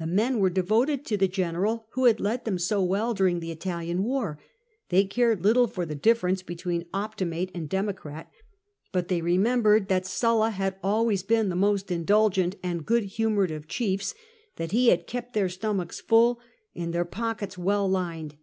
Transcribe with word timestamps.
The 0.00 0.08
men 0.08 0.40
were 0.40 0.50
devoted 0.50 1.06
to 1.06 1.16
the 1.16 1.28
general 1.28 1.86
who 1.90 2.06
had 2.06 2.18
led 2.18 2.44
them 2.44 2.58
so 2.58 2.82
well 2.82 3.14
during 3.14 3.38
the 3.38 3.52
Italian 3.52 4.02
war: 4.02 4.40
they 4.88 5.04
cared 5.04 5.44
little 5.44 5.68
for 5.68 5.86
the 5.86 5.94
difference 5.94 6.42
between 6.42 6.86
Optimate 6.92 7.52
and 7.54 7.68
Democrat, 7.68 8.28
hut 8.92 9.06
they 9.06 9.20
remembered 9.22 9.86
that 9.86 10.04
Sulla 10.04 10.50
had 10.50 10.80
always 10.82 11.22
been 11.22 11.48
the 11.48 11.54
most 11.54 11.92
indulgent 11.92 12.56
and 12.60 12.84
good 12.84 13.04
humoured 13.04 13.52
of 13.52 13.68
chiefs, 13.68 14.16
that 14.56 14.72
he 14.72 14.88
had 14.88 15.06
kept 15.06 15.32
their 15.32 15.48
stomachs 15.48 16.00
full 16.00 16.40
and 16.74 16.92
their 16.92 17.04
pockets 17.04 17.56
well 17.56 17.88
lined. 17.88 18.34